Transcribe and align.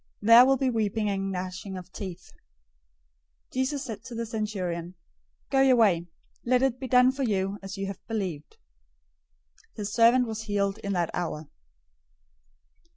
There 0.19 0.47
will 0.47 0.57
be 0.57 0.71
weeping 0.71 1.11
and 1.11 1.31
gnashing 1.31 1.77
of 1.77 1.91
teeth." 1.91 2.31
008:013 3.51 3.53
Jesus 3.53 3.83
said 3.85 4.03
to 4.05 4.15
the 4.15 4.25
centurion, 4.25 4.95
"Go 5.51 5.61
your 5.61 5.75
way. 5.75 6.07
Let 6.43 6.63
it 6.63 6.79
be 6.79 6.87
done 6.87 7.11
for 7.11 7.21
you 7.21 7.59
as 7.61 7.77
you 7.77 7.85
have 7.85 7.99
believed." 8.07 8.57
His 9.75 9.93
servant 9.93 10.25
was 10.25 10.45
healed 10.45 10.79
in 10.79 10.93
that 10.93 11.11
hour. 11.13 11.47